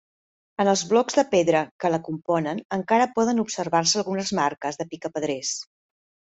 [0.61, 5.57] En els blocs de pedra que la componen encara poden observar-se algunes marques de picapedrers.